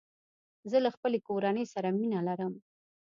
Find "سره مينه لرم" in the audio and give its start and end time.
1.73-2.53